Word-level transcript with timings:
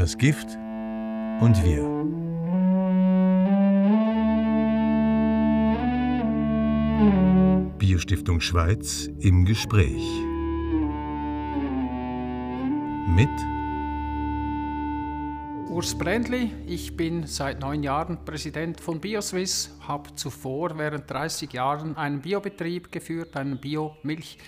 Das 0.00 0.16
Gift 0.16 0.56
und 1.42 1.62
wir. 1.62 1.82
Biostiftung 7.76 8.40
Schweiz 8.40 9.10
im 9.20 9.44
Gespräch. 9.44 10.02
Mit 13.08 13.28
Urs 15.68 15.94
Brändli, 15.94 16.50
ich 16.66 16.96
bin 16.96 17.26
seit 17.26 17.60
neun 17.60 17.82
Jahren 17.82 18.24
Präsident 18.24 18.80
von 18.80 19.00
BioSwiss, 19.00 19.76
habe 19.86 20.14
zuvor 20.14 20.78
während 20.78 21.10
30 21.10 21.52
Jahren 21.52 21.94
einen 21.98 22.22
Biobetrieb 22.22 22.90
geführt, 22.90 23.36
einen 23.36 23.60
Bio-Milch 23.60 24.38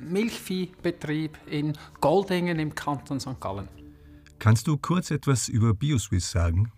Milchviehbetrieb 0.00 1.36
in 1.50 1.74
Goldingen 2.00 2.58
im 2.58 2.74
Kanton 2.74 3.20
St. 3.20 3.38
Gallen. 3.38 3.75
Kannst 4.46 4.68
du 4.68 4.78
kurz 4.78 5.10
etwas 5.10 5.48
über 5.48 5.74
BioSwiss 5.74 6.30
sagen? 6.30 6.70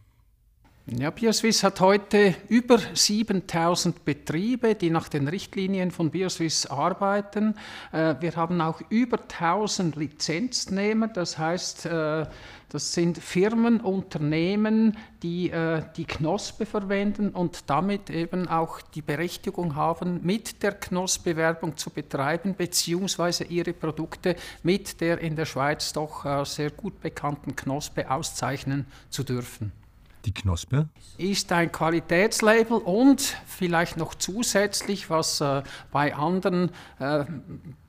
Ja, 0.97 1.11
BioSwiss 1.11 1.65
hat 1.65 1.81
heute 1.81 2.35
über 2.49 2.79
7000 2.79 4.07
Betriebe, 4.07 4.75
die 4.75 4.89
nach 4.89 5.11
den 5.11 5.29
Richtlinien 5.29 5.91
von 5.91 6.11
BioSwiss 6.11 6.65
arbeiten. 6.65 7.57
Äh, 7.93 8.15
wir 8.21 8.35
haben 8.37 8.59
auch 8.63 8.81
über 8.89 9.19
1000 9.19 9.97
Lizenznehmer, 9.97 11.09
das 11.09 11.37
heißt, 11.37 11.85
äh, 11.85 12.27
das 12.71 12.95
sind 12.95 13.19
Firmen, 13.19 13.83
Unternehmen, 13.83 14.97
die 15.23 15.51
äh, 15.51 15.83
die 15.99 16.07
Knospe 16.07 16.65
verwenden 16.65 17.31
und 17.31 17.69
damit 17.69 18.09
eben 18.09 18.49
auch 18.49 18.81
die 18.81 19.03
Berechtigung 19.03 19.77
haben, 19.77 20.21
mit 20.23 20.63
der 20.63 20.73
Knospe-Werbung 20.73 21.77
zu 21.77 21.91
betreiben, 21.91 22.55
beziehungsweise 22.57 23.45
ihre 23.45 23.75
Produkte 23.75 24.37
mit 24.63 25.03
der 25.03 25.19
in 25.19 25.37
der 25.37 25.45
Schweiz 25.45 25.93
doch 25.93 26.47
sehr 26.47 26.71
gut 26.71 27.03
bekannten 27.03 27.55
Knospe 27.55 28.11
auszeichnen 28.11 28.87
zu 29.11 29.23
dürfen. 29.23 29.71
Die 30.25 30.35
Knospe? 30.35 30.89
Ist 31.17 31.53
ein 31.53 31.71
Qualitätslabel 31.71 32.79
und 32.79 33.21
vielleicht 33.47 33.97
noch 33.97 34.15
zusätzlich, 34.15 35.11
was 35.11 35.41
äh, 35.41 35.63
bei 35.93 36.15
anderen 36.15 36.71
äh, 36.99 37.25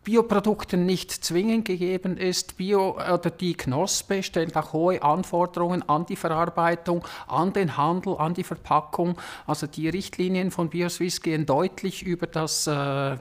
Bioprodukten 0.04 0.86
nicht 0.86 1.12
zwingend 1.12 1.66
gegeben 1.66 2.18
ist. 2.18 2.58
Bio 2.58 2.98
oder 2.98 3.30
die 3.30 3.56
Knospe 3.56 4.24
stellt 4.24 4.56
auch 4.56 4.74
hohe 4.74 5.02
Anforderungen 5.04 5.88
an 5.88 6.06
die 6.06 6.16
Verarbeitung, 6.16 7.06
an 7.28 7.54
den 7.54 7.78
Handel, 7.78 8.16
an 8.18 8.34
die 8.34 8.44
Verpackung. 8.44 9.20
Also 9.46 9.68
die 9.68 9.90
Richtlinien 9.90 10.52
von 10.52 10.70
BioSwiss 10.70 11.22
gehen 11.22 11.46
deutlich 11.46 12.04
über 12.04 12.28
das 12.28 12.68
äh, 12.68 13.18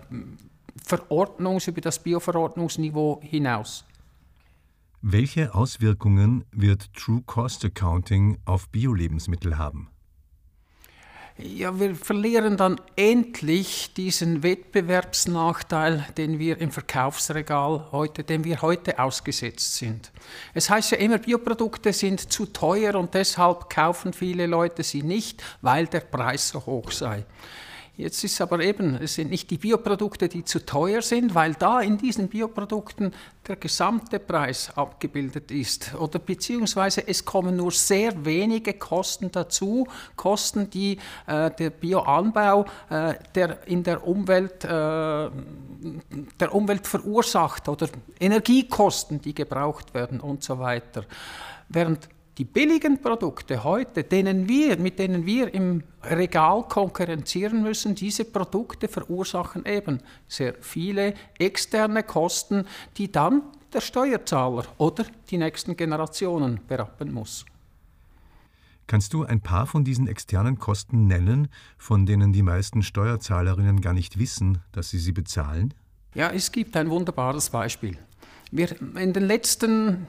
Verordnungs, 0.85 1.67
über 1.67 1.81
das 1.81 1.99
Bioverordnungsniveau 1.99 3.21
hinaus. 3.23 3.85
Welche 5.01 5.55
Auswirkungen 5.55 6.45
wird 6.51 6.93
True 6.93 7.23
Cost 7.25 7.65
Accounting 7.65 8.39
auf 8.45 8.69
Bio-Lebensmittel 8.69 9.57
haben? 9.57 9.91
Ja, 11.37 11.79
wir 11.79 11.95
verlieren 11.95 12.57
dann 12.57 12.81
endlich 12.97 13.95
diesen 13.95 14.43
Wettbewerbsnachteil, 14.43 16.05
den 16.17 16.41
wir 16.41 16.61
im 16.61 16.73
Verkaufsregal 16.73 17.87
heute, 17.93 18.25
dem 18.25 18.43
wir 18.43 18.61
heute 18.61 18.99
ausgesetzt 18.99 19.77
sind. 19.77 20.11
Es 20.53 20.69
heißt 20.69 20.91
ja 20.91 20.99
immer, 20.99 21.19
Bioprodukte 21.19 21.93
sind 21.93 22.33
zu 22.33 22.47
teuer 22.47 22.97
und 22.97 23.15
deshalb 23.15 23.71
kaufen 23.71 24.13
viele 24.13 24.47
Leute 24.49 24.83
sie 24.83 25.05
nicht, 25.05 25.45
weil 25.63 25.87
der 25.87 26.01
Preis 26.01 26.49
so 26.49 26.67
hoch 26.67 26.91
sei. 26.91 27.25
Jetzt 27.99 28.23
ist 28.23 28.41
aber 28.41 28.61
eben, 28.61 28.95
es 28.95 29.17
sind 29.17 29.29
nicht 29.29 29.51
die 29.51 29.59
Bioprodukte, 29.59 30.29
die 30.29 30.45
zu 30.45 30.65
teuer 30.65 31.03
sind, 31.03 31.35
weil 31.35 31.55
da 31.55 31.81
in 31.81 31.99
diesen 31.99 32.29
Bioprodukten 32.29 33.13
der 33.49 33.57
gesamte 33.57 34.21
Preis 34.21 34.71
abgebildet 34.77 35.51
ist. 35.51 35.97
Oder 35.97 36.21
beziehungsweise 36.21 37.09
es 37.09 37.25
kommen 37.25 37.57
nur 37.57 37.73
sehr 37.73 38.25
wenige 38.25 38.75
Kosten 38.75 39.33
dazu, 39.33 39.85
Kosten, 40.15 40.71
die 40.71 40.97
äh, 41.27 41.51
der 41.51 41.71
Bioanbau 41.71 42.67
äh, 42.89 43.15
der 43.35 43.67
in 43.67 43.83
der 43.83 44.07
Umwelt, 44.07 44.63
äh, 44.63 44.69
der 44.69 46.55
Umwelt 46.55 46.87
verursacht 46.87 47.69
oder 47.69 47.89
Energiekosten, 48.21 49.21
die 49.21 49.35
gebraucht 49.35 49.93
werden 49.93 50.21
und 50.21 50.45
so 50.45 50.61
weiter. 50.61 51.05
Während 51.69 52.09
die 52.39 52.45
billigen 52.45 53.03
Produkte 53.03 53.65
heute, 53.65 54.05
denen 54.05 54.49
wir, 54.49 54.79
mit 54.79 55.01
denen 55.01 55.27
wir 55.27 55.53
im 55.53 55.83
Regal 56.05 56.63
konkurrenzieren 56.69 57.63
müssen, 57.63 57.97
diese 57.97 58.25
Produkte 58.25 58.87
verursachen 58.87 59.67
eben 59.67 59.99
sehr 60.29 60.55
viele 60.61 61.15
externe 61.39 62.05
Kosten, 62.05 62.65
die 62.97 63.11
dann 63.11 63.43
der 63.73 63.81
Steuerzahler 63.81 64.65
oder 64.79 65.05
die 65.31 65.37
nächsten 65.37 65.77
Generationen 65.77 66.61
berappen 66.69 67.13
muss. 67.13 67.45
Kannst 68.87 69.13
du 69.13 69.25
ein 69.25 69.41
paar 69.41 69.67
von 69.67 69.85
diesen 69.85 70.07
externen 70.07 70.59
Kosten 70.59 71.07
nennen, 71.09 71.49
von 71.77 72.07
denen 72.07 72.33
die 72.33 72.43
meisten 72.43 72.83
Steuerzahlerinnen 72.83 73.81
gar 73.81 73.93
nicht 73.93 74.19
wissen, 74.19 74.63
dass 74.73 74.91
sie 74.91 74.99
sie 74.99 75.13
bezahlen? 75.13 75.75
Ja, 76.15 76.31
es 76.31 76.53
gibt 76.53 76.77
ein 76.77 76.89
wunderbares 76.89 77.51
Beispiel. 77.51 77.99
Wir 78.51 78.81
in 78.97 79.13
den 79.13 79.25
letzten 79.25 80.07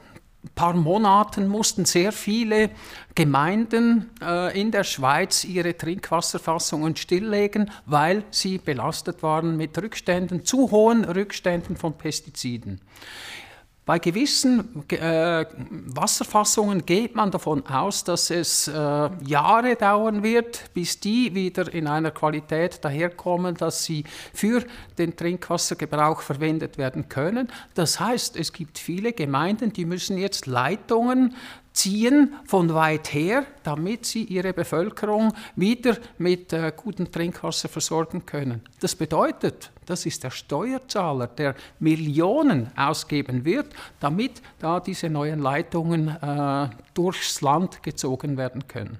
paar 0.54 0.74
Monaten 0.74 1.48
mussten 1.48 1.84
sehr 1.84 2.12
viele 2.12 2.70
Gemeinden 3.14 4.10
äh, 4.22 4.58
in 4.58 4.70
der 4.70 4.84
Schweiz 4.84 5.44
ihre 5.44 5.76
Trinkwasserfassungen 5.76 6.96
stilllegen, 6.96 7.70
weil 7.86 8.24
sie 8.30 8.58
belastet 8.58 9.22
waren 9.22 9.56
mit 9.56 9.76
Rückständen, 9.76 10.44
zu 10.44 10.70
hohen 10.70 11.04
Rückständen 11.04 11.76
von 11.76 11.96
Pestiziden. 11.96 12.80
Bei 13.90 13.98
gewissen 13.98 14.84
äh, 14.92 15.44
Wasserfassungen 15.86 16.86
geht 16.86 17.16
man 17.16 17.32
davon 17.32 17.66
aus, 17.66 18.04
dass 18.04 18.30
es 18.30 18.68
äh, 18.68 18.72
Jahre 18.72 19.74
dauern 19.74 20.22
wird, 20.22 20.72
bis 20.72 21.00
die 21.00 21.34
wieder 21.34 21.74
in 21.74 21.88
einer 21.88 22.12
Qualität 22.12 22.84
daherkommen, 22.84 23.56
dass 23.56 23.82
sie 23.82 24.04
für 24.32 24.62
den 24.96 25.16
Trinkwassergebrauch 25.16 26.20
verwendet 26.20 26.78
werden 26.78 27.08
können. 27.08 27.48
Das 27.74 27.98
heißt, 27.98 28.36
es 28.36 28.52
gibt 28.52 28.78
viele 28.78 29.12
Gemeinden, 29.12 29.72
die 29.72 29.86
müssen 29.86 30.18
jetzt 30.18 30.46
Leitungen 30.46 31.34
ziehen 31.72 32.36
von 32.44 32.72
weit 32.72 33.12
her, 33.12 33.44
damit 33.64 34.06
sie 34.06 34.22
ihre 34.22 34.52
Bevölkerung 34.52 35.32
wieder 35.56 35.96
mit 36.16 36.52
äh, 36.52 36.72
gutem 36.76 37.10
Trinkwasser 37.10 37.68
versorgen 37.68 38.24
können. 38.24 38.62
Das 38.78 38.94
bedeutet, 38.94 39.72
das 39.90 40.06
ist 40.06 40.24
der 40.24 40.30
Steuerzahler, 40.30 41.26
der 41.26 41.54
Millionen 41.78 42.70
ausgeben 42.76 43.44
wird, 43.44 43.66
damit 43.98 44.40
da 44.58 44.80
diese 44.80 45.10
neuen 45.10 45.40
Leitungen 45.40 46.08
äh, 46.08 46.68
durchs 46.94 47.40
Land 47.40 47.82
gezogen 47.82 48.36
werden 48.36 48.66
können. 48.68 48.98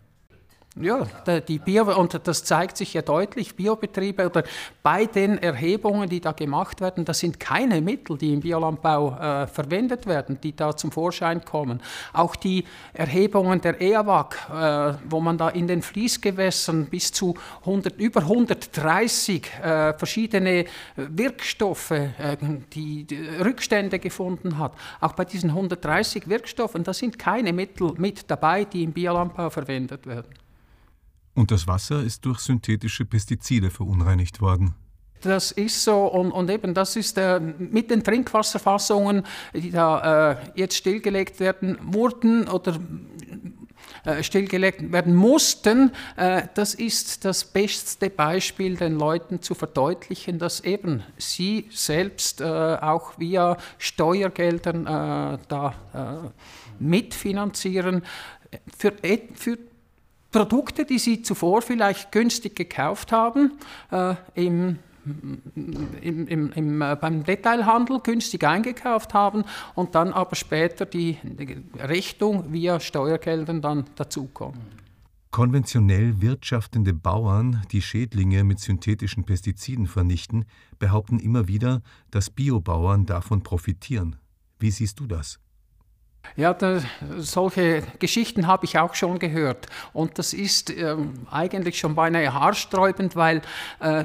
Ja, 0.81 1.07
die 1.41 1.59
Bio, 1.59 1.95
und 1.99 2.19
das 2.25 2.45
zeigt 2.45 2.79
sich 2.79 2.95
ja 2.95 3.03
deutlich, 3.03 3.55
Biobetriebe 3.55 4.27
oder 4.27 4.45
bei 4.83 5.05
den 5.05 5.37
Erhebungen, 5.37 6.09
die 6.09 6.21
da 6.21 6.33
gemacht 6.33 6.81
werden, 6.81 7.05
das 7.05 7.19
sind 7.19 7.39
keine 7.39 7.83
Mittel, 7.83 8.17
die 8.17 8.33
im 8.33 8.41
Biolandbau 8.41 9.17
äh, 9.19 9.47
verwendet 9.47 10.07
werden, 10.07 10.41
die 10.41 10.57
da 10.57 10.75
zum 10.75 10.91
Vorschein 10.91 11.45
kommen. 11.45 11.83
Auch 12.15 12.35
die 12.35 12.65
Erhebungen 12.95 13.61
der 13.61 13.81
EAWAG, 13.81 14.37
äh, 14.51 14.95
wo 15.09 15.21
man 15.21 15.37
da 15.37 15.51
in 15.51 15.67
den 15.69 15.83
Fließgewässern 15.83 16.87
bis 16.87 17.13
zu 17.13 17.35
100, 17.61 17.99
über 17.99 18.21
130 18.23 19.51
äh, 19.63 19.93
verschiedene 19.93 20.65
Wirkstoffe, 20.97 21.91
äh, 21.91 22.09
die, 22.73 23.05
die 23.05 23.29
Rückstände 23.45 23.99
gefunden 23.99 24.57
hat. 24.57 24.73
Auch 25.01 25.13
bei 25.13 25.27
diesen 25.27 25.51
130 25.51 26.27
Wirkstoffen, 26.29 26.85
da 26.85 26.95
sind 26.95 27.19
keine 27.19 27.53
Mittel 27.53 27.93
mit 27.99 28.31
dabei, 28.31 28.65
die 28.65 28.85
im 28.85 28.93
Biolandbau 28.93 29.51
verwendet 29.51 30.07
werden. 30.07 30.50
Und 31.35 31.51
das 31.51 31.67
Wasser 31.67 32.03
ist 32.03 32.25
durch 32.25 32.41
synthetische 32.41 33.05
Pestizide 33.05 33.71
verunreinigt 33.71 34.41
worden. 34.41 34.75
Das 35.23 35.53
ist 35.53 35.85
so 35.85 36.07
und, 36.07 36.33
und 36.33 36.51
eben 36.51 36.73
das 36.73 36.97
ist 36.97 37.19
äh, 37.19 37.39
mit 37.41 37.91
den 37.91 38.03
Trinkwasserfassungen, 38.03 39.25
die 39.53 39.71
da 39.71 40.31
äh, 40.31 40.37
jetzt 40.55 40.77
stillgelegt 40.77 41.41
werden 41.41 41.79
wurden 41.83 42.49
oder 42.49 42.79
äh, 44.05 44.23
stillgelegt 44.23 44.93
werden 44.93 45.15
mussten, 45.15 45.93
äh, 46.17 46.43
das 46.55 46.73
ist 46.73 47.25
das 47.27 47.45
beste 47.45 48.09
Beispiel, 48.09 48.77
den 48.77 48.99
Leuten 48.99 49.43
zu 49.43 49.55
verdeutlichen, 49.55 50.39
dass 50.39 50.61
eben 50.61 51.03
sie 51.19 51.69
selbst 51.71 52.41
äh, 52.41 52.45
auch 52.45 53.19
via 53.19 53.59
Steuergeldern 53.79 54.87
äh, 54.87 55.39
da 55.49 55.75
mitfinanzieren. 56.79 58.03
Für, 58.77 58.93
für 59.35 59.59
Produkte, 60.31 60.85
die 60.85 60.99
Sie 60.99 61.23
zuvor 61.23 61.63
vielleicht 61.63 62.13
günstig 62.13 62.55
gekauft 62.55 63.13
haben, 63.13 63.59
äh, 63.91 64.15
im, 64.35 64.79
im, 66.03 66.29
im, 66.29 66.53
im, 66.53 66.83
äh, 66.83 66.97
beim 67.01 67.25
Detailhandel 67.25 68.01
günstig 68.01 68.45
eingekauft 68.45 69.15
haben 69.15 69.45
und 69.75 69.95
dann 69.95 70.13
aber 70.13 70.37
später 70.37 70.87
die 70.87 71.19
Rechnung 71.79 72.53
via 72.53 72.79
Steuergeldern 72.79 73.61
dann 73.61 73.85
dazukommen. 73.97 74.81
Konventionell 75.31 76.21
wirtschaftende 76.21 76.93
Bauern, 76.93 77.63
die 77.71 77.83
Schädlinge 77.83 78.43
mit 78.43 78.59
synthetischen 78.59 79.25
Pestiziden 79.25 79.87
vernichten, 79.87 80.45
behaupten 80.81 81.21
immer 81.21 81.47
wieder, 81.47 81.83
dass 82.11 82.31
Biobauern 82.31 83.07
davon 83.07 83.43
profitieren. 83.45 84.17
Wie 84.59 84.73
siehst 84.73 84.99
du 84.99 85.07
das? 85.07 85.39
Ja, 86.37 86.55
da, 86.55 86.81
solche 87.19 87.83
Geschichten 87.99 88.47
habe 88.47 88.65
ich 88.65 88.79
auch 88.79 88.95
schon 88.95 89.19
gehört. 89.19 89.67
Und 89.93 90.19
das 90.19 90.33
ist 90.33 90.71
äh, 90.71 90.97
eigentlich 91.31 91.79
schon 91.79 91.95
beinahe 91.95 92.33
haarsträubend, 92.33 93.17
weil 93.17 93.43
äh, 93.81 94.05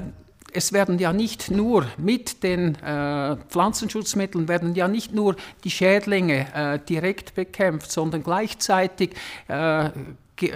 es 0.56 0.74
werden 0.74 1.00
ja 1.00 1.12
nicht 1.14 1.52
nur 1.52 1.86
mit 1.98 2.42
den 2.44 2.76
äh, 2.76 3.36
Pflanzenschutzmitteln 3.50 4.48
werden 4.48 4.74
ja 4.74 4.88
nicht 4.88 5.14
nur 5.14 5.36
die 5.64 5.72
Schädlinge 5.72 6.48
äh, 6.54 6.80
direkt 6.80 7.36
bekämpft, 7.36 7.92
sondern 7.92 8.24
gleichzeitig 8.24 9.12
äh, 9.48 9.90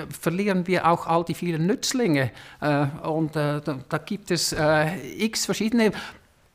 verlieren 0.09 0.67
wir 0.67 0.89
auch 0.89 1.05
all 1.05 1.23
die 1.23 1.33
vielen 1.33 1.65
Nützlinge. 1.65 2.31
Äh, 2.61 2.85
und 3.07 3.35
da, 3.35 3.77
gibt 4.05 4.31
es 4.31 4.55
x 5.17 5.45
verschiedene 5.45 5.91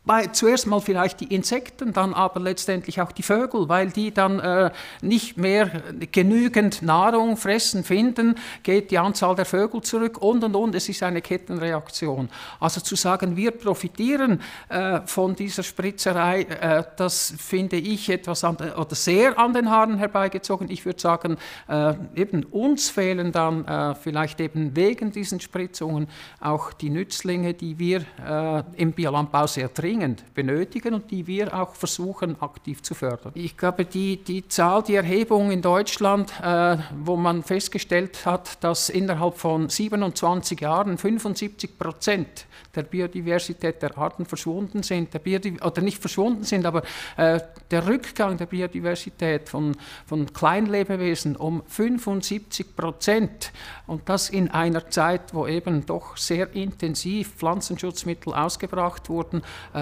bei, 0.07 0.27
zuerst 0.27 0.67
mal 0.67 0.81
vielleicht 0.81 1.21
die 1.21 1.35
Insekten, 1.35 1.95
dann 1.95 2.13
aber 2.13 2.39
letztendlich 2.39 3.01
auch 3.01 3.11
die 3.11 3.23
Vögel, 3.23 3.71
weil 3.71 3.91
die 3.91 4.13
dann 4.13 4.39
äh, 4.39 4.71
nicht 5.01 5.39
mehr 5.39 5.71
genügend 6.13 6.83
Nahrung 6.83 7.39
fressen, 7.39 7.85
finden, 7.85 8.35
geht 8.63 8.91
die 8.91 8.99
Anzahl 8.99 9.35
der 9.35 9.47
Vögel 9.47 9.81
zurück 9.81 10.21
und 10.21 10.45
und 10.45 10.55
und. 10.55 10.75
Es 10.75 10.91
ist 10.91 11.03
eine 11.03 11.23
Kettenreaktion. 11.23 12.29
Also 12.61 12.83
zu 12.83 12.97
sagen, 12.97 13.37
wir 13.37 13.53
profitieren 13.53 14.43
äh, 14.69 15.01
von 15.07 15.35
dieser 15.35 15.63
Spritzerei, 15.63 16.43
äh, 16.43 16.85
das 16.99 17.33
finde 17.39 17.77
ich 17.77 18.11
etwas 18.11 18.45
an, 18.45 18.57
oder 18.57 18.95
sehr 18.95 19.39
an 19.39 19.55
den 19.55 19.71
Haaren 19.71 19.97
herbeigezogen. 19.97 20.71
Ich 20.71 20.85
würde 20.85 21.01
sagen, 21.01 21.39
äh, 21.67 21.95
eben 22.15 22.45
uns 22.45 22.91
fehlen 22.91 23.33
dann 23.33 23.65
äh, 23.65 23.95
vielleicht 23.95 24.39
eben 24.41 24.77
wegen 24.77 25.13
diesen 25.13 25.41
Spritzungen 25.41 26.09
auch 26.41 26.75
die 26.75 26.91
Nützlinge, 26.91 27.55
die 27.55 27.79
wir 27.79 28.05
äh, 28.23 28.63
im 28.77 28.93
Biolandbau 28.93 29.47
sehr 29.47 29.73
trinken 29.73 29.94
dringend 29.95 30.35
benötigen 30.35 30.95
und 30.95 31.11
die 31.11 31.27
wir 31.27 31.55
auch 31.55 31.75
versuchen 31.75 32.41
aktiv 32.43 32.83
zu 32.83 32.95
fördern. 32.95 33.33
Ich 33.35 33.57
glaube, 33.57 33.85
die, 33.85 34.17
die 34.17 34.49
Zahl, 34.49 34.83
die 34.83 34.97
Erhebung 34.97 35.51
in 35.51 35.63
Deutschland, 35.63 36.33
äh, 36.43 36.79
wo 36.99 37.17
man 37.17 37.43
festgestellt 37.43 38.27
hat, 38.27 38.63
dass 38.65 38.89
innerhalb 38.89 39.37
von 39.39 39.69
27 39.69 40.61
Jahren 40.61 40.99
75 40.99 41.79
Prozent 41.79 42.47
der 42.75 42.83
Biodiversität 42.83 43.83
der 43.83 43.97
Arten 43.97 44.27
verschwunden 44.27 44.83
sind, 44.83 45.15
der 45.15 45.21
oder 45.65 45.81
nicht 45.81 46.01
verschwunden 46.01 46.45
sind, 46.45 46.67
aber 46.67 46.83
äh, 47.17 47.41
der 47.71 47.87
Rückgang 47.87 48.37
der 48.37 48.47
Biodiversität 48.47 49.49
von, 49.49 49.77
von 50.07 50.33
Kleinlebewesen 50.33 51.37
um 51.37 51.63
75 51.67 52.75
Prozent 52.77 53.53
und 53.87 54.09
das 54.09 54.31
in 54.31 54.51
einer 54.51 54.91
Zeit, 54.91 55.35
wo 55.35 55.47
eben 55.47 55.87
doch 55.87 56.17
sehr 56.17 56.53
intensiv 56.55 57.35
Pflanzenschutzmittel 57.37 58.35
ausgebracht 58.35 59.09
wurden, 59.09 59.43
äh, 59.73 59.79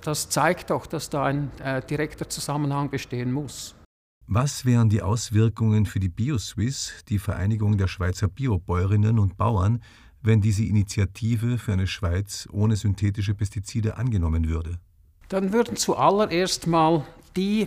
das 0.00 0.28
zeigt 0.28 0.70
doch, 0.70 0.86
dass 0.86 1.10
da 1.10 1.24
ein 1.24 1.50
äh, 1.60 1.82
direkter 1.82 2.28
Zusammenhang 2.28 2.90
bestehen 2.90 3.32
muss. 3.32 3.74
Was 4.26 4.64
wären 4.64 4.88
die 4.88 5.02
Auswirkungen 5.02 5.84
für 5.84 6.00
die 6.00 6.08
BioSwiss, 6.08 7.04
die 7.08 7.18
Vereinigung 7.18 7.76
der 7.76 7.88
Schweizer 7.88 8.28
Biobäuerinnen 8.28 9.18
und 9.18 9.36
Bauern, 9.36 9.82
wenn 10.22 10.40
diese 10.40 10.64
Initiative 10.64 11.58
für 11.58 11.72
eine 11.72 11.86
Schweiz 11.86 12.48
ohne 12.52 12.76
synthetische 12.76 13.34
Pestizide 13.34 13.96
angenommen 13.96 14.48
würde? 14.48 14.78
Dann 15.28 15.52
würden 15.52 15.76
zuallererst 15.76 16.66
mal 16.66 17.04
die 17.36 17.66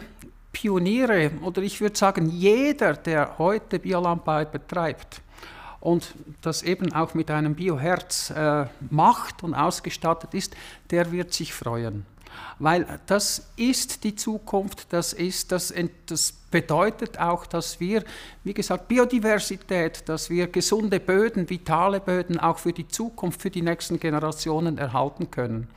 Pioniere 0.51 1.31
oder 1.41 1.61
ich 1.61 1.81
würde 1.81 1.97
sagen 1.97 2.29
jeder, 2.29 2.93
der 2.93 3.37
heute 3.37 3.77
Biolandbau 3.77 4.45
betreibt, 4.45 5.21
und 5.85 6.15
das 6.41 6.63
eben 6.63 6.93
auch 6.93 7.13
mit 7.13 7.29
einem 7.29 7.53
Bioherz 7.53 8.31
äh, 8.31 8.65
macht 8.89 9.43
und 9.43 9.53
ausgestattet 9.53 10.33
ist, 10.33 10.55
der 10.89 11.11
wird 11.11 11.31
sich 11.31 11.53
freuen. 11.53 12.07
Weil 12.57 12.99
das 13.05 13.49
ist 13.55 14.03
die 14.03 14.15
Zukunft, 14.15 14.87
das, 14.91 15.13
ist, 15.13 15.51
das, 15.51 15.71
das 16.07 16.31
bedeutet 16.49 17.19
auch, 17.19 17.45
dass 17.45 17.79
wir, 17.79 18.03
wie 18.43 18.53
gesagt, 18.53 18.87
Biodiversität, 18.87 20.09
dass 20.09 20.29
wir 20.29 20.47
gesunde 20.47 20.99
Böden, 20.99 21.49
vitale 21.49 21.99
Böden 21.99 22.39
auch 22.39 22.57
für 22.57 22.73
die 22.73 22.87
Zukunft, 22.87 23.41
für 23.41 23.51
die 23.51 23.61
nächsten 23.61 23.99
Generationen 23.99 24.79
erhalten 24.79 25.29
können. 25.29 25.67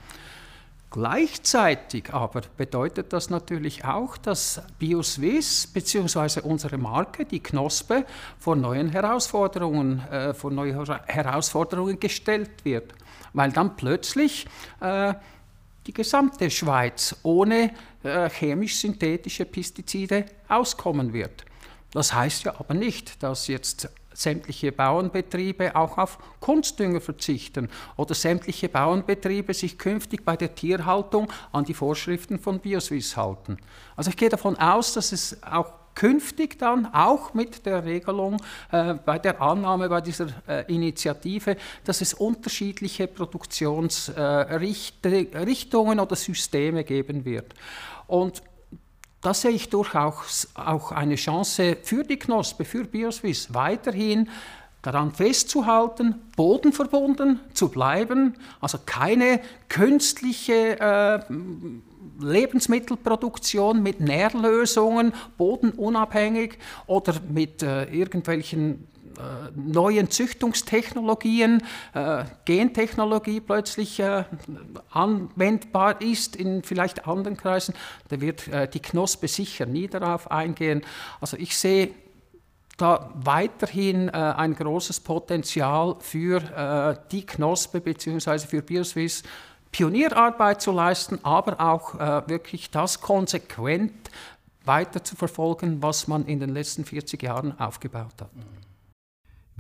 Gleichzeitig 0.91 2.15
aber 2.15 2.41
bedeutet 2.57 3.13
das 3.13 3.29
natürlich 3.29 3.85
auch, 3.85 4.17
dass 4.17 4.63
BioSwiss 4.79 5.67
bzw. 5.67 6.41
unsere 6.41 6.79
Marke, 6.79 7.27
die 7.27 7.41
Knospe, 7.41 8.07
vor 8.39 8.57
neuen 8.57 8.89
Herausforderungen, 8.89 10.01
äh, 10.09 10.33
vor 10.33 10.51
neue 10.51 10.73
Herausforderungen 11.07 12.01
gestellt 12.01 12.65
wird, 12.65 12.95
weil 13.35 13.53
dann 13.53 13.77
plötzlich 13.77 14.47
äh, 14.81 15.13
die 15.87 15.93
gesamte 15.93 16.51
Schweiz 16.51 17.17
ohne 17.23 17.71
äh, 18.03 18.31
chemisch-synthetische 18.31 19.45
Pestizide 19.45 20.25
auskommen 20.49 21.13
wird. 21.13 21.45
Das 21.91 22.15
heißt 22.15 22.45
ja 22.45 22.55
aber 22.59 22.73
nicht, 22.73 23.23
dass 23.23 23.47
jetzt 23.49 23.91
sämtliche 24.19 24.73
Bauernbetriebe 24.73 25.77
auch 25.77 25.99
auf 25.99 26.19
Kunstdünger 26.41 27.01
verzichten 27.01 27.69
oder 27.97 28.15
sämtliche 28.15 28.69
Bauernbetriebe 28.69 29.55
sich 29.55 29.79
künftig 29.79 30.25
bei 30.25 30.37
der 30.37 30.55
Tierhaltung 30.55 31.33
an 31.53 31.65
die 31.65 31.75
Vorschriften 31.75 32.39
von 32.39 32.59
BioSwiss 32.59 33.17
halten. 33.17 33.59
Also 33.97 34.11
ich 34.11 34.17
gehe 34.17 34.29
davon 34.29 34.57
aus, 34.57 34.93
dass 34.95 35.13
es 35.13 35.43
auch 35.43 35.73
künftig 35.95 36.59
dann 36.59 36.93
auch 36.95 37.35
mit 37.35 37.67
der 37.67 37.85
Regelung 37.85 38.41
äh, 38.71 38.95
bei 38.95 39.19
der 39.19 39.43
Annahme 39.43 39.89
bei 39.89 40.01
dieser 40.01 40.29
äh, 40.47 40.73
Initiative, 40.73 41.57
dass 41.85 42.01
es 42.01 42.15
unterschiedliche 42.15 43.09
Produktionsrichtungen 43.09 45.99
äh, 45.99 46.03
oder 46.03 46.15
Systeme 46.15 46.85
geben 46.85 47.25
wird. 47.25 47.53
Und 48.07 48.45
da 49.21 49.35
sehe 49.35 49.51
ich 49.51 49.69
durchaus 49.69 50.49
auch 50.55 50.93
eine 50.93 51.17
Chance 51.17 51.77
für 51.83 52.05
die 52.05 52.19
Knospe, 52.19 52.65
für 52.65 52.85
Bioswiss, 52.85 53.53
weiterhin 53.53 54.29
daran 54.83 55.13
festzuhalten, 55.13 56.15
bodenverbunden 56.37 57.41
zu 57.53 57.69
bleiben, 57.69 58.35
also 58.61 58.79
keine 58.87 59.41
künstliche 59.69 60.79
äh, 60.79 61.21
Lebensmittelproduktion 62.21 63.83
mit 63.83 64.01
Nährlösungen, 64.01 65.13
bodenunabhängig 65.37 66.59
oder 66.87 67.15
mit 67.29 67.63
äh, 67.63 67.85
irgendwelchen 67.85 68.87
neuen 69.55 70.11
Züchtungstechnologien, 70.11 71.63
äh, 71.95 72.25
Gentechnologie 72.45 73.41
plötzlich 73.41 74.01
äh, 74.01 74.25
anwendbar 74.91 76.01
ist 76.01 76.37
in 76.37 76.63
vielleicht 76.63 77.07
anderen 77.07 77.37
Kreisen, 77.37 77.75
da 78.09 78.21
wird 78.21 78.51
die 78.75 78.81
Knospe 78.81 79.29
sicher 79.29 79.67
nie 79.67 79.89
darauf 79.89 80.31
eingehen. 80.31 80.83
Also 81.21 81.37
ich 81.37 81.57
sehe 81.57 81.91
da 82.79 83.11
weiterhin 83.15 84.09
äh, 84.09 84.13
ein 84.13 84.55
großes 84.55 85.01
Potenzial 85.01 85.97
für 86.01 86.41
äh, 86.41 86.97
die 87.11 87.27
Knospe 87.27 87.81
bzw. 87.81 88.39
für 88.39 88.63
BioSwiss 88.63 89.25
Pionierarbeit 89.71 90.63
zu 90.63 90.73
leisten, 90.73 91.19
aber 91.25 91.61
auch 91.61 91.95
äh, 91.97 92.27
wirklich 92.29 92.71
das 92.71 93.03
konsequent 93.03 93.93
weiter 94.65 95.05
zu 95.05 95.15
verfolgen, 95.15 95.83
was 95.83 96.09
man 96.09 96.25
in 96.25 96.41
den 96.41 96.51
letzten 96.51 96.85
40 96.85 97.23
Jahren 97.23 97.59
aufgebaut 97.61 98.15
hat. 98.21 98.31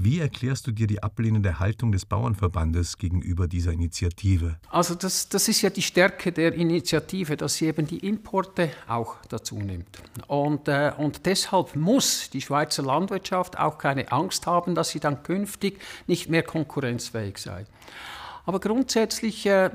Wie 0.00 0.20
erklärst 0.20 0.64
du 0.68 0.70
dir 0.70 0.86
die 0.86 1.02
ablehnende 1.02 1.58
Haltung 1.58 1.90
des 1.90 2.06
Bauernverbandes 2.06 2.98
gegenüber 2.98 3.48
dieser 3.48 3.72
Initiative? 3.72 4.54
Also 4.70 4.94
das, 4.94 5.28
das 5.28 5.48
ist 5.48 5.60
ja 5.60 5.70
die 5.70 5.82
Stärke 5.82 6.30
der 6.30 6.54
Initiative, 6.54 7.36
dass 7.36 7.56
sie 7.56 7.66
eben 7.66 7.84
die 7.84 8.06
Importe 8.06 8.70
auch 8.86 9.16
dazu 9.28 9.56
nimmt. 9.56 9.88
Und, 10.28 10.68
äh, 10.68 10.92
und 10.96 11.26
deshalb 11.26 11.74
muss 11.74 12.30
die 12.30 12.40
Schweizer 12.40 12.84
Landwirtschaft 12.84 13.58
auch 13.58 13.76
keine 13.76 14.12
Angst 14.12 14.46
haben, 14.46 14.76
dass 14.76 14.90
sie 14.90 15.00
dann 15.00 15.24
künftig 15.24 15.80
nicht 16.06 16.28
mehr 16.30 16.44
konkurrenzfähig 16.44 17.38
sei. 17.38 17.64
Aber 18.46 18.60
grundsätzlich 18.60 19.46
äh, 19.46 19.68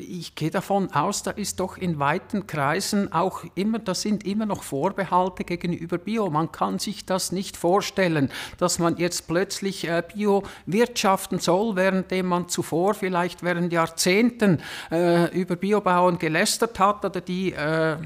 ich 0.00 0.34
gehe 0.34 0.50
davon 0.50 0.92
aus, 0.92 1.22
da 1.22 1.30
ist 1.30 1.60
doch 1.60 1.76
in 1.76 1.98
weiten 1.98 2.46
Kreisen 2.46 3.12
auch 3.12 3.44
immer, 3.54 3.78
da 3.78 3.94
sind 3.94 4.24
immer 4.26 4.46
noch 4.46 4.62
Vorbehalte 4.62 5.44
gegenüber 5.44 5.98
Bio. 5.98 6.30
Man 6.30 6.52
kann 6.52 6.78
sich 6.78 7.06
das 7.06 7.32
nicht 7.32 7.56
vorstellen, 7.56 8.30
dass 8.58 8.78
man 8.78 8.96
jetzt 8.96 9.28
plötzlich 9.28 9.88
äh, 9.88 10.02
Bio 10.14 10.42
wirtschaften 10.66 11.38
soll, 11.38 11.76
währenddem 11.76 12.26
man 12.26 12.48
zuvor 12.48 12.94
vielleicht 12.94 13.42
während 13.42 13.72
Jahrzehnten 13.72 14.60
äh, 14.90 15.30
über 15.38 15.56
Biobauen 15.56 16.18
gelästert 16.18 16.78
hat 16.78 17.04
oder 17.04 17.20
die 17.20 17.52
äh, 17.52 17.96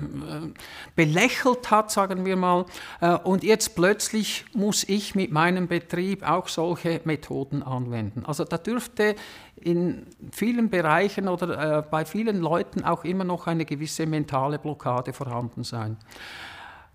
belächelt 0.97 1.71
hat, 1.71 1.91
sagen 1.91 2.25
wir 2.25 2.37
mal. 2.37 2.67
Äh, 3.01 3.17
und 3.17 3.45
jetzt 3.45 3.75
plötzlich 3.75 4.45
muss 4.55 4.85
ich 4.85 5.15
mit 5.15 5.33
meinem 5.33 5.69
Betrieb 5.69 6.29
auch 6.29 6.49
solche 6.49 7.01
Methoden 7.05 7.63
anwenden. 7.63 8.25
Also 8.27 8.45
da 8.45 8.59
dürfte 8.59 9.17
in 9.57 10.07
vielen 10.33 10.71
Bereichen 10.71 11.29
oder 11.29 11.79
äh, 11.79 11.83
bei 11.83 12.05
vielen 12.05 12.41
Leuten 12.41 12.85
auch 12.85 13.05
immer 13.05 13.25
noch 13.25 13.47
eine 13.47 13.65
gewisse 13.65 14.07
mentale 14.07 14.59
Blockade 14.59 15.13
vorhanden 15.13 15.65
sein. 15.65 15.97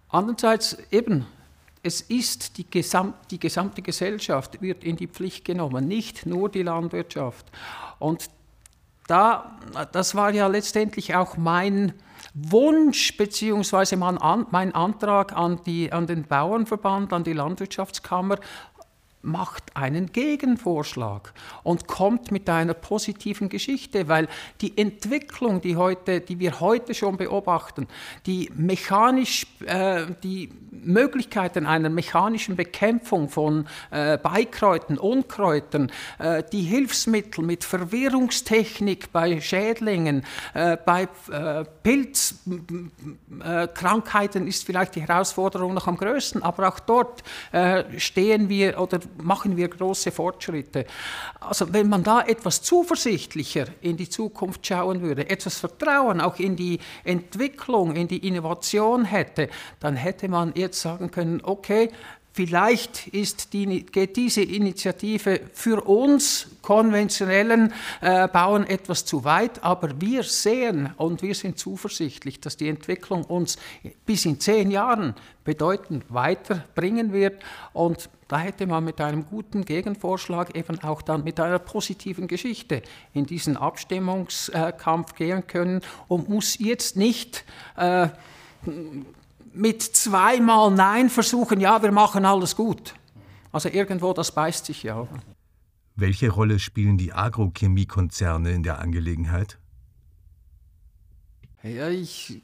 Andererseits 0.09 0.77
eben, 0.91 1.25
es 1.83 2.01
ist 2.01 2.57
die, 2.57 2.69
Gesam 2.69 3.13
die 3.31 3.39
gesamte 3.39 3.81
Gesellschaft 3.81 4.61
wird 4.61 4.83
in 4.83 4.95
die 4.97 5.07
Pflicht 5.07 5.45
genommen, 5.45 5.87
nicht 5.87 6.25
nur 6.25 6.49
die 6.49 6.63
Landwirtschaft. 6.63 7.45
Und 7.99 8.29
da, 9.07 9.57
das 9.93 10.15
war 10.15 10.31
ja 10.31 10.47
letztendlich 10.47 11.15
auch 11.15 11.37
mein 11.37 11.93
Wunsch 12.33 13.15
bzw. 13.15 13.95
mein 13.95 14.75
Antrag 14.75 15.35
an, 15.35 15.61
die, 15.65 15.91
an 15.91 16.07
den 16.07 16.23
Bauernverband, 16.23 17.13
an 17.13 17.23
die 17.23 17.33
Landwirtschaftskammer 17.33 18.37
macht 19.27 19.75
einen 19.75 20.11
Gegenvorschlag 20.11 21.33
und 21.63 21.87
kommt 21.87 22.31
mit 22.31 22.49
einer 22.49 22.73
positiven 22.73 23.49
Geschichte, 23.49 24.07
weil 24.07 24.27
die 24.61 24.77
Entwicklung, 24.77 25.61
die, 25.61 25.75
heute, 25.75 26.21
die 26.21 26.39
wir 26.39 26.59
heute 26.59 26.93
schon 26.95 27.17
beobachten, 27.17 27.87
die, 28.25 28.49
mechanisch, 28.55 29.45
äh, 29.65 30.05
die 30.23 30.49
Möglichkeiten 30.83 31.65
einer 31.65 31.89
mechanischen 31.89 32.55
Bekämpfung 32.55 33.29
von 33.29 33.67
äh, 33.91 34.17
Beikräutern, 34.17 34.97
Unkräutern, 34.97 35.91
äh, 36.19 36.43
die 36.51 36.61
Hilfsmittel 36.61 37.43
mit 37.43 37.63
Verwirrungstechnik 37.63 39.11
bei 39.11 39.41
Schädlingen, 39.41 40.23
äh, 40.53 40.77
bei 40.77 41.07
äh, 41.31 41.65
Pilzkrankheiten 41.83 44.47
ist 44.47 44.65
vielleicht 44.65 44.95
die 44.95 45.01
Herausforderung 45.01 45.73
noch 45.73 45.87
am 45.87 45.97
größten, 45.97 46.43
aber 46.43 46.69
auch 46.69 46.79
dort 46.79 47.23
äh, 47.51 47.83
stehen 47.97 48.49
wir 48.49 48.79
oder 48.79 48.99
machen 49.21 49.57
wir 49.57 49.67
große 49.67 50.11
Fortschritte. 50.11 50.85
Also 51.39 51.73
wenn 51.73 51.89
man 51.89 52.03
da 52.03 52.21
etwas 52.21 52.61
zuversichtlicher 52.61 53.65
in 53.81 53.97
die 53.97 54.09
Zukunft 54.09 54.65
schauen 54.65 55.01
würde, 55.01 55.29
etwas 55.29 55.59
Vertrauen 55.59 56.21
auch 56.21 56.39
in 56.39 56.55
die 56.55 56.79
Entwicklung, 57.03 57.95
in 57.95 58.07
die 58.07 58.27
Innovation 58.27 59.05
hätte, 59.05 59.49
dann 59.79 59.95
hätte 59.95 60.27
man 60.27 60.53
jetzt 60.67 60.81
sagen 60.81 61.11
können, 61.11 61.41
okay, 61.43 61.89
Vielleicht 62.37 63.11
die, 63.51 63.83
geht 63.87 64.15
diese 64.15 64.43
Initiative 64.43 65.41
für 65.55 65.81
uns 65.87 66.47
konventionellen 66.61 67.73
äh, 67.99 68.27
Bauern 68.27 68.63
etwas 68.63 69.05
zu 69.05 69.23
weit, 69.23 69.63
aber 69.63 69.99
wir 69.99 70.21
sehen 70.21 70.93
und 70.97 71.23
wir 71.23 71.33
sind 71.33 71.57
zuversichtlich, 71.57 72.39
dass 72.39 72.55
die 72.55 72.69
Entwicklung 72.69 73.23
uns 73.23 73.57
bis 74.05 74.25
in 74.25 74.39
zehn 74.39 74.69
Jahren 74.69 75.15
bedeutend 75.45 76.05
weiterbringen 76.09 77.11
wird. 77.11 77.41
Und 77.73 78.07
da 78.27 78.37
hätte 78.37 78.67
man 78.67 78.83
mit 78.83 79.01
einem 79.01 79.25
guten 79.25 79.65
Gegenvorschlag 79.65 80.55
eben 80.55 80.79
auch 80.83 81.01
dann 81.01 81.23
mit 81.23 81.39
einer 81.39 81.57
positiven 81.57 82.27
Geschichte 82.27 82.83
in 83.15 83.25
diesen 83.25 83.57
Abstimmungskampf 83.57 85.15
gehen 85.15 85.47
können 85.47 85.81
und 86.07 86.29
muss 86.29 86.59
jetzt 86.59 86.97
nicht 86.97 87.45
äh, 87.77 88.09
mit 89.57 89.81
zweimal 89.81 90.71
Nein 90.71 91.09
versuchen, 91.09 91.59
ja, 91.59 91.81
wir 91.81 91.91
machen 91.91 92.25
alles 92.25 92.55
gut. 92.55 92.95
Also 93.51 93.69
irgendwo, 93.69 94.13
das 94.13 94.31
beißt 94.31 94.65
sich 94.65 94.83
ja. 94.83 95.07
Welche 95.95 96.29
Rolle 96.29 96.59
spielen 96.59 96.97
die 96.97 97.13
Agrochemiekonzerne 97.13 98.51
in 98.51 98.63
der 98.63 98.79
Angelegenheit? 98.79 99.57
Ja, 101.75 101.89
ich, 101.89 102.41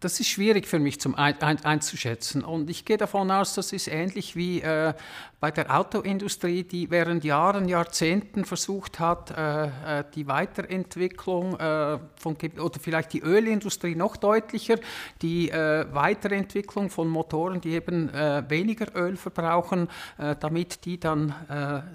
das 0.00 0.20
ist 0.20 0.28
schwierig 0.28 0.66
für 0.66 0.78
mich 0.78 1.00
zum 1.00 1.14
ein, 1.14 1.40
ein, 1.42 1.64
einzuschätzen. 1.64 2.42
Und 2.42 2.68
ich 2.70 2.84
gehe 2.84 2.96
davon 2.96 3.30
aus, 3.30 3.54
das 3.54 3.72
ist 3.72 3.88
ähnlich 3.88 4.34
wie 4.34 4.60
äh, 4.60 4.94
bei 5.38 5.50
der 5.50 5.76
Autoindustrie, 5.76 6.64
die 6.64 6.90
während 6.90 7.24
Jahren, 7.24 7.68
Jahrzehnten 7.68 8.44
versucht 8.44 8.98
hat, 8.98 9.30
äh, 9.30 10.00
äh 10.00 10.04
die 10.14 10.26
Weiterentwicklung 10.26 11.58
äh, 11.58 11.98
von, 12.16 12.36
oder 12.58 12.80
vielleicht 12.80 13.12
die 13.12 13.20
Ölindustrie 13.20 13.94
noch 13.94 14.16
deutlicher, 14.16 14.78
die 15.22 15.50
äh, 15.50 15.86
Weiterentwicklung 15.92 16.90
von 16.90 17.08
Motoren, 17.08 17.60
die 17.60 17.72
eben 17.72 18.08
äh, 18.08 18.42
weniger 18.48 18.94
Öl 18.96 19.16
verbrauchen, 19.16 19.88
damit 20.40 20.84
die 20.84 20.98
dann 20.98 21.34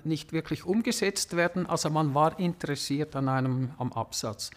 nicht 0.03 0.31
wirklich 0.31 0.65
umgesetzt 0.65 1.35
werden. 1.35 1.65
Also 1.65 1.89
man 1.89 2.13
war 2.13 2.39
interessiert 2.39 3.15
an 3.15 3.29
einem 3.29 3.71
am 3.77 3.91
Absatz. 3.93 4.51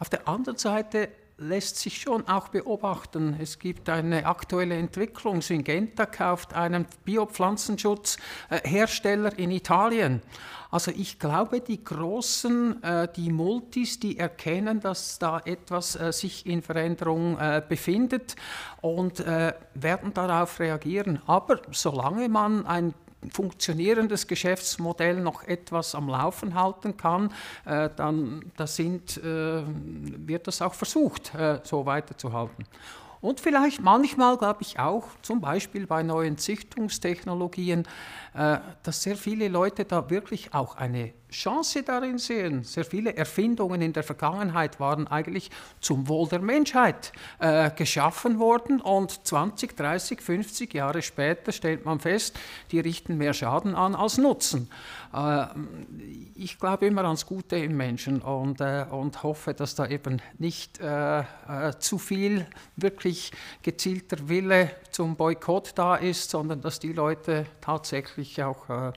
Auf 0.00 0.08
der 0.08 0.26
anderen 0.26 0.58
Seite 0.58 1.10
lässt 1.36 1.76
sich 1.76 2.00
schon 2.00 2.26
auch 2.26 2.48
beobachten. 2.48 3.36
Es 3.38 3.58
gibt 3.58 3.90
eine 3.90 4.24
aktuelle 4.26 4.76
Entwicklung. 4.76 5.42
Syngenta 5.42 6.06
kauft 6.06 6.54
einen 6.54 6.86
Biopflanzenschutzhersteller 7.04 9.38
in 9.38 9.50
Italien. 9.50 10.22
Also 10.70 10.90
ich 10.90 11.18
glaube, 11.18 11.60
die 11.60 11.84
Großen, 11.84 12.82
äh, 12.82 13.08
die 13.14 13.30
Multis, 13.30 14.00
die 14.00 14.18
erkennen, 14.18 14.80
dass 14.80 15.18
da 15.18 15.42
etwas 15.44 15.96
äh, 15.96 16.14
sich 16.14 16.46
in 16.46 16.62
Veränderung 16.62 17.38
äh, 17.38 17.62
befindet 17.66 18.36
und 18.80 19.22
werden 19.74 20.14
darauf 20.14 20.58
reagieren. 20.58 21.20
Aber 21.26 21.60
solange 21.70 22.30
man 22.30 22.64
ein 22.64 22.94
funktionierendes 23.30 24.26
Geschäftsmodell 24.26 25.20
noch 25.20 25.42
etwas 25.44 25.94
am 25.94 26.08
Laufen 26.08 26.54
halten 26.54 26.96
kann, 26.96 27.32
äh, 27.64 27.90
dann 27.94 28.50
da 28.56 28.66
sind, 28.66 29.18
äh, 29.18 29.62
wird 29.64 30.46
das 30.46 30.62
auch 30.62 30.74
versucht, 30.74 31.34
äh, 31.34 31.60
so 31.62 31.84
weiterzuhalten. 31.84 32.64
Und 33.20 33.38
vielleicht 33.38 33.82
manchmal, 33.82 34.38
glaube 34.38 34.62
ich 34.62 34.78
auch, 34.78 35.08
zum 35.20 35.40
Beispiel 35.40 35.86
bei 35.86 36.02
neuen 36.02 36.38
Züchtungstechnologien, 36.38 37.86
äh, 38.34 38.58
dass 38.82 39.02
sehr 39.02 39.16
viele 39.16 39.48
Leute 39.48 39.84
da 39.84 40.08
wirklich 40.08 40.54
auch 40.54 40.76
eine 40.76 41.12
Chance 41.30 41.82
darin 41.82 42.18
sehen. 42.18 42.62
Sehr 42.64 42.84
viele 42.84 43.16
Erfindungen 43.16 43.82
in 43.82 43.92
der 43.92 44.02
Vergangenheit 44.02 44.80
waren 44.80 45.06
eigentlich 45.06 45.50
zum 45.80 46.08
Wohl 46.08 46.28
der 46.28 46.40
Menschheit 46.40 47.12
äh, 47.38 47.70
geschaffen 47.70 48.38
worden 48.38 48.80
und 48.80 49.26
20, 49.26 49.76
30, 49.76 50.20
50 50.20 50.74
Jahre 50.74 51.02
später 51.02 51.52
stellt 51.52 51.84
man 51.84 52.00
fest, 52.00 52.38
die 52.70 52.80
richten 52.80 53.16
mehr 53.16 53.34
Schaden 53.34 53.74
an 53.74 53.94
als 53.94 54.18
Nutzen. 54.18 54.70
Äh, 55.14 55.46
ich 56.34 56.58
glaube 56.58 56.86
immer 56.86 57.04
ans 57.04 57.26
Gute 57.26 57.56
im 57.56 57.76
Menschen 57.76 58.22
und, 58.22 58.60
äh, 58.60 58.86
und 58.90 59.22
hoffe, 59.22 59.54
dass 59.54 59.74
da 59.74 59.86
eben 59.86 60.20
nicht 60.38 60.80
äh, 60.80 61.20
äh, 61.20 61.24
zu 61.78 61.98
viel 61.98 62.46
wirklich 62.76 63.32
gezielter 63.62 64.28
Wille 64.28 64.70
zum 64.90 65.16
Boykott 65.16 65.72
da 65.74 65.96
ist, 65.96 66.30
sondern 66.30 66.60
dass 66.60 66.80
die 66.80 66.92
Leute 66.92 67.46
tatsächlich 67.60 68.42
auch 68.42 68.68
äh, 68.68 68.92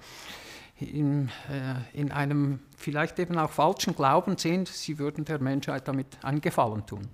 in, 0.79 1.29
äh, 1.49 1.75
in 1.93 2.11
einem 2.11 2.59
vielleicht 2.75 3.19
eben 3.19 3.37
auch 3.37 3.51
falschen 3.51 3.95
Glauben 3.95 4.37
sind, 4.37 4.67
sie 4.67 4.97
würden 4.97 5.25
der 5.25 5.39
Menschheit 5.39 5.87
damit 5.87 6.23
einen 6.23 6.41
Gefallen 6.41 6.85
tun. 6.85 7.07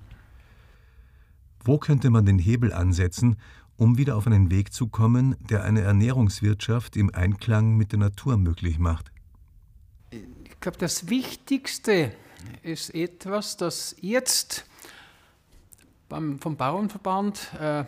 Wo 1.63 1.77
könnte 1.77 2.09
man 2.09 2.25
den 2.25 2.39
Hebel 2.39 2.73
ansetzen, 2.73 3.37
um 3.77 3.97
wieder 3.97 4.15
auf 4.15 4.27
einen 4.27 4.49
Weg 4.51 4.73
zu 4.73 4.87
kommen, 4.87 5.35
der 5.49 5.63
eine 5.63 5.81
Ernährungswirtschaft 5.81 6.95
im 6.97 7.13
Einklang 7.13 7.75
mit 7.75 7.91
der 7.91 7.99
Natur 7.99 8.37
möglich 8.37 8.79
macht? 8.79 9.11
Ich 10.11 10.59
glaube, 10.59 10.77
das 10.77 11.09
Wichtigste 11.09 12.13
ist 12.63 12.93
etwas, 12.95 13.57
das 13.57 13.95
jetzt 14.01 14.65
beim, 16.07 16.39
vom 16.39 16.55
Bauernverband 16.57 17.53
äh, 17.59 17.85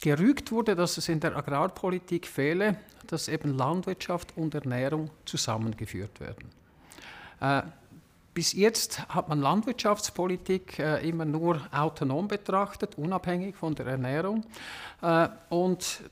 gerügt 0.00 0.52
wurde, 0.52 0.74
dass 0.76 0.96
es 0.96 1.08
in 1.08 1.20
der 1.20 1.36
Agrarpolitik 1.36 2.26
fehle, 2.26 2.76
dass 3.06 3.28
eben 3.28 3.56
Landwirtschaft 3.56 4.36
und 4.36 4.54
Ernährung 4.54 5.10
zusammengeführt 5.24 6.20
werden. 6.20 6.50
Äh, 7.40 7.62
bis 8.34 8.52
jetzt 8.52 9.08
hat 9.08 9.28
man 9.28 9.40
Landwirtschaftspolitik 9.40 10.78
äh, 10.78 11.08
immer 11.08 11.24
nur 11.24 11.60
autonom 11.72 12.28
betrachtet, 12.28 12.96
unabhängig 12.96 13.56
von 13.56 13.74
der 13.74 13.86
Ernährung. 13.86 14.44
Äh, 15.02 15.28
und 15.48 16.02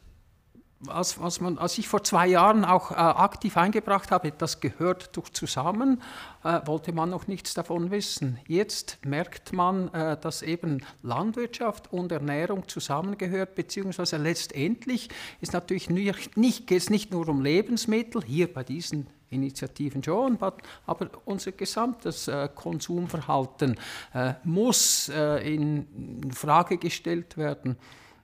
als, 0.88 1.18
als, 1.18 1.40
man, 1.40 1.58
als 1.58 1.78
ich 1.78 1.88
vor 1.88 2.02
zwei 2.02 2.26
Jahren 2.26 2.64
auch 2.64 2.90
äh, 2.90 2.94
aktiv 2.94 3.56
eingebracht 3.56 4.10
habe, 4.10 4.32
das 4.32 4.60
gehört 4.60 5.16
durch 5.16 5.32
zusammen, 5.32 6.02
äh, 6.44 6.60
wollte 6.66 6.92
man 6.92 7.10
noch 7.10 7.26
nichts 7.26 7.54
davon 7.54 7.90
wissen. 7.90 8.38
Jetzt 8.46 8.98
merkt 9.04 9.52
man, 9.52 9.92
äh, 9.94 10.16
dass 10.18 10.42
eben 10.42 10.84
Landwirtschaft 11.02 11.92
und 11.92 12.12
Ernährung 12.12 12.68
zusammengehört, 12.68 13.54
beziehungsweise 13.54 14.16
letztendlich 14.16 15.08
ist 15.40 15.52
natürlich 15.52 15.90
nicht, 15.90 16.36
nicht, 16.36 16.66
geht 16.66 16.82
es 16.82 16.90
nicht 16.90 17.10
nur 17.10 17.28
um 17.28 17.42
Lebensmittel, 17.42 18.22
hier 18.22 18.52
bei 18.52 18.64
diesen 18.64 19.06
Initiativen 19.30 20.02
schon, 20.02 20.38
aber 20.86 21.10
unser 21.24 21.52
gesamtes 21.52 22.28
äh, 22.28 22.48
Konsumverhalten 22.54 23.76
äh, 24.14 24.34
muss 24.44 25.08
äh, 25.08 25.54
in 25.54 26.30
Frage 26.32 26.78
gestellt 26.78 27.36
werden. 27.36 27.76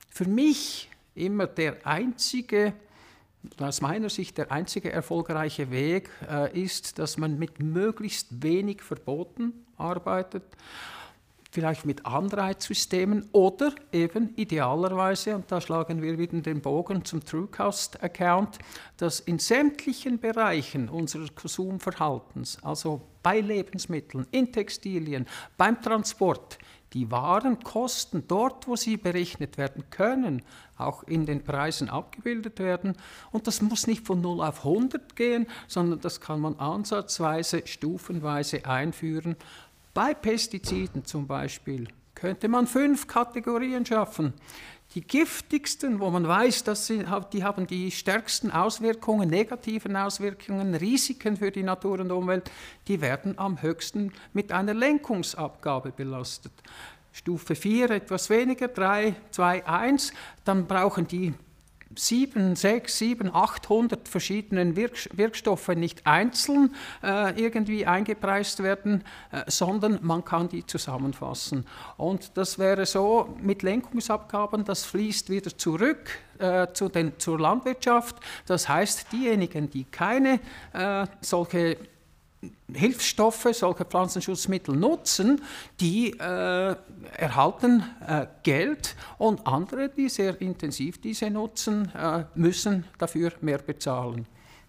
Für 0.09 0.27
mich 0.27 0.89
immer 1.15 1.47
der 1.47 1.87
einzige, 1.87 2.75
aus 3.59 3.81
meiner 3.81 4.09
Sicht 4.09 4.39
der 4.39 4.53
einzige 4.53 4.93
erfolgreiche 4.93 5.71
Weg 5.71 6.11
äh, 6.31 6.61
ist, 6.61 6.99
dass 6.99 7.19
man 7.19 7.39
mit 7.39 7.61
möglichst 7.61 8.43
wenig 8.43 8.83
Verboten 8.83 9.53
arbeitet, 9.77 10.45
vielleicht 11.51 11.85
mit 11.85 12.07
Anreizsystemen 12.07 13.29
oder 13.33 13.75
eben 13.93 14.35
idealerweise, 14.37 15.37
und 15.37 15.53
da 15.53 15.61
schlagen 15.61 16.01
wir 16.01 16.19
wieder 16.19 16.41
den 16.41 16.63
Bogen 16.63 17.05
zum 17.05 17.23
Truecost-Account, 17.25 18.59
dass 18.97 19.21
in 19.21 19.39
sämtlichen 19.39 20.19
Bereichen 20.19 20.89
unseres 20.89 21.35
Konsumverhaltens, 21.35 22.59
also 22.63 23.03
bei 23.23 23.41
Lebensmitteln, 23.41 24.27
in 24.31 24.51
Textilien, 24.51 25.27
beim 25.59 25.81
Transport, 25.83 26.59
die 26.95 27.11
wahren 27.11 27.61
Kosten 27.61 28.25
dort, 28.29 28.69
wo 28.69 28.77
sie 28.77 28.97
berechnet 28.97 29.59
werden 29.59 29.85
können, 29.91 30.43
auch 30.77 31.03
in 31.05 31.27
den 31.27 31.43
Preisen 31.43 31.89
abgebildet 31.89 32.59
werden. 32.59 32.97
Und 33.31 33.47
das 33.47 33.63
muss 33.63 33.87
nicht 33.87 34.07
von 34.07 34.21
0 34.21 34.41
auf 34.41 34.65
100 34.65 35.17
gehen, 35.17 35.47
sondern 35.69 36.01
das 36.01 36.21
kann 36.21 36.41
man 36.41 36.59
ansatzweise, 36.59 37.63
stufenweise 37.67 38.67
einführen. 38.67 39.37
Bei 39.95 40.15
Pestiziden 40.15 41.05
zum 41.05 41.27
Beispiel 41.27 41.89
könnte 42.15 42.49
man 42.49 42.67
fünf 42.67 43.07
Kategorien 43.07 43.85
schaffen. 43.85 44.35
Die 44.95 45.01
giftigsten, 45.01 46.01
wo 46.01 46.11
man 46.11 46.29
weiß, 46.29 46.65
dass 46.65 46.87
sie, 46.87 47.05
die 47.33 47.45
haben 47.45 47.67
die 47.67 47.91
stärksten 47.91 48.51
Auswirkungen, 48.51 49.31
negativen 49.31 49.97
Auswirkungen, 49.97 50.75
Risiken 50.75 51.39
für 51.39 51.51
die 51.51 51.63
Natur 51.63 52.01
und 52.01 52.11
Umwelt, 52.11 52.51
die 52.89 53.01
werden 53.01 53.39
am 53.39 53.63
höchsten 53.63 54.13
mit 54.35 54.53
einer 54.53 54.75
Lenkungsabgabe 54.75 55.93
belastet. 55.93 56.53
Stufe 57.13 57.55
4 57.55 57.91
etwas 57.91 58.29
weniger, 58.29 58.69
3, 58.69 59.15
2, 59.31 59.67
1, 59.67 60.13
dann 60.45 60.67
brauchen 60.67 61.07
die 61.07 61.33
7, 61.95 62.57
6, 62.57 62.99
7, 62.99 63.35
800 63.35 64.09
verschiedenen 64.09 64.77
Wirk 64.77 64.93
Wirkstoffe 65.13 65.69
nicht 65.69 66.07
einzeln 66.07 66.75
äh, 67.03 67.41
irgendwie 67.41 67.87
eingepreist 67.87 68.63
werden, 68.63 69.05
äh, 69.31 69.43
sondern 69.49 69.99
man 70.03 70.25
kann 70.25 70.49
die 70.49 70.67
zusammenfassen. 70.67 71.67
Und 71.97 72.37
das 72.37 72.59
wäre 72.59 72.87
so 72.87 73.35
mit 73.41 73.63
Lenkungsabgaben, 73.63 74.65
das 74.65 74.85
fließt 74.85 75.31
wieder 75.31 75.57
zurück 75.57 76.11
äh, 76.39 76.69
zu 76.73 76.89
den, 76.89 77.19
zur 77.19 77.39
Landwirtschaft. 77.39 78.17
Das 78.47 78.69
heißt, 78.69 79.13
diejenigen, 79.13 79.71
die 79.71 79.85
keine 79.85 80.41
äh, 80.73 81.07
solche 81.21 81.77
Hilfsstoffe, 82.73 83.49
solche 83.53 83.85
Pflanzenschutzmittel 83.85 84.75
nutzen, 84.75 85.43
die 85.81 86.11
äh, 86.11 86.77
erhalten 87.17 87.85
äh, 88.07 88.27
Geld 88.43 88.97
und 89.19 89.47
andere, 89.47 89.89
die 89.89 90.09
sehr 90.09 90.41
intensiv 90.41 91.01
diese 91.01 91.31
nutzen, 91.31 91.93
äh, 91.95 92.25
müssen 92.35 92.85
dafür 92.99 93.33
mehr 93.41 93.59
bezahlen. 93.59 94.27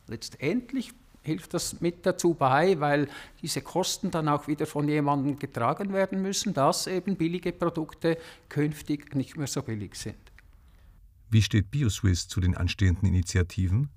Letztendlich 0.08 0.92
hilft 1.24 1.54
das 1.54 1.82
mit 1.82 2.06
dazu 2.06 2.34
bei, 2.34 2.80
weil 2.80 3.08
diese 3.42 3.62
Kosten 3.62 4.12
dann 4.12 4.28
auch 4.28 4.48
wieder 4.48 4.66
von 4.66 4.88
jemandem 4.88 5.40
getragen 5.40 5.94
werden 5.94 6.22
müssen, 6.22 6.54
dass 6.54 6.86
eben 6.88 7.16
billige 7.16 7.54
Produkte 7.54 8.18
künftig 8.50 9.16
nicht 9.16 9.38
mehr 9.38 9.48
so 9.48 9.64
billig 9.64 9.96
sind. 9.96 10.18
Wie 11.30 11.42
steht 11.42 11.72
BioSwiss 11.72 12.28
zu 12.28 12.40
den 12.42 12.56
anstehenden 12.56 13.08
Initiativen? 13.08 13.90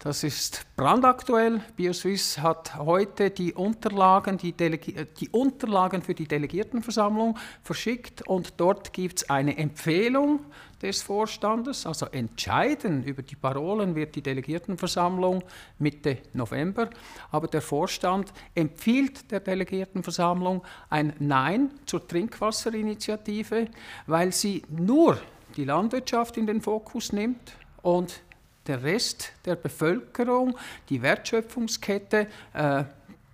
Das 0.00 0.22
ist 0.22 0.64
brandaktuell. 0.76 1.60
BioSwiss 1.74 2.38
hat 2.38 2.76
heute 2.76 3.30
die 3.30 3.52
Unterlagen, 3.52 4.38
die, 4.38 4.52
die, 4.52 5.28
Unterlagen 5.30 6.02
für 6.02 6.14
die 6.14 6.28
Delegiertenversammlung 6.28 7.36
verschickt 7.64 8.22
und 8.22 8.54
dort 8.58 8.92
gibt 8.92 9.18
es 9.18 9.28
eine 9.30 9.58
Empfehlung 9.58 10.38
des 10.80 11.02
Vorstandes. 11.02 11.84
Also 11.84 12.06
entscheiden 12.06 13.02
über 13.02 13.22
die 13.22 13.34
Parolen 13.34 13.96
wird 13.96 14.14
die 14.14 14.22
Delegiertenversammlung 14.22 15.42
Mitte 15.80 16.18
November. 16.32 16.90
Aber 17.32 17.48
der 17.48 17.60
Vorstand 17.60 18.32
empfiehlt 18.54 19.32
der 19.32 19.40
Delegiertenversammlung 19.40 20.62
ein 20.90 21.12
Nein 21.18 21.72
zur 21.86 22.06
Trinkwasserinitiative, 22.06 23.66
weil 24.06 24.30
sie 24.30 24.62
nur 24.68 25.18
die 25.56 25.64
Landwirtschaft 25.64 26.36
in 26.36 26.46
den 26.46 26.60
Fokus 26.60 27.12
nimmt 27.12 27.56
und 27.82 28.22
der 28.68 28.82
Rest 28.82 29.32
der 29.44 29.56
Bevölkerung, 29.56 30.56
die 30.88 31.02
Wertschöpfungskette, 31.02 32.28
äh, 32.54 32.84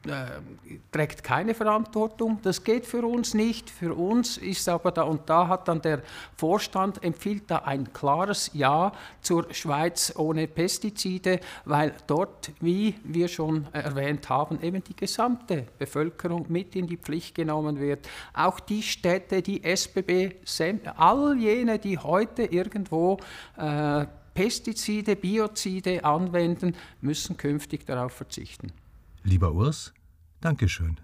äh, 0.06 0.26
trägt 0.92 1.24
keine 1.24 1.54
Verantwortung. 1.54 2.38
Das 2.42 2.62
geht 2.62 2.84
für 2.84 3.06
uns 3.06 3.32
nicht. 3.32 3.70
Für 3.70 3.94
uns 3.94 4.36
ist 4.36 4.68
aber 4.68 4.92
da, 4.92 5.02
und 5.02 5.22
da 5.30 5.48
hat 5.48 5.66
dann 5.66 5.80
der 5.80 6.02
Vorstand 6.36 7.02
empfiehlt 7.02 7.44
da 7.46 7.58
ein 7.60 7.90
klares 7.92 8.50
Ja 8.52 8.92
zur 9.22 9.52
Schweiz 9.54 10.12
ohne 10.16 10.46
Pestizide, 10.46 11.40
weil 11.64 11.94
dort, 12.06 12.52
wie 12.60 12.94
wir 13.02 13.28
schon 13.28 13.66
erwähnt 13.72 14.28
haben, 14.28 14.60
eben 14.62 14.84
die 14.84 14.94
gesamte 14.94 15.66
Bevölkerung 15.78 16.44
mit 16.48 16.76
in 16.76 16.86
die 16.86 16.98
Pflicht 16.98 17.34
genommen 17.34 17.80
wird. 17.80 18.06
Auch 18.34 18.60
die 18.60 18.82
Städte, 18.82 19.40
die 19.40 19.64
SBB, 19.64 20.36
all 20.96 21.38
jene, 21.38 21.78
die 21.78 21.98
heute 21.98 22.44
irgendwo 22.44 23.18
äh, 23.56 24.04
Pestizide, 24.34 25.16
Biozide 25.16 26.04
anwenden, 26.04 26.74
müssen 27.00 27.36
künftig 27.36 27.86
darauf 27.86 28.12
verzichten. 28.12 28.73
Lieber 29.23 29.52
Urs, 29.52 29.94
Dankeschön. 30.40 31.00